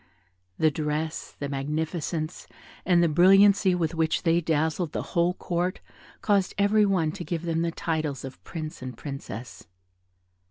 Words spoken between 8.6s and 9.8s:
and princess.